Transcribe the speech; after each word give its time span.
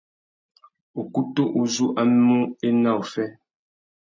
Ukutu 1.01 1.43
uzu 1.61 1.85
a 2.01 2.01
mú 2.23 2.37
ena 2.67 2.91
uffê. 3.01 3.25